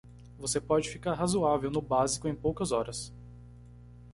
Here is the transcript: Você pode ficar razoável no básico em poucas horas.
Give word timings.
Você 0.39 0.59
pode 0.59 0.89
ficar 0.89 1.13
razoável 1.13 1.69
no 1.69 1.79
básico 1.79 2.27
em 2.27 2.33
poucas 2.33 2.71
horas. 2.71 3.13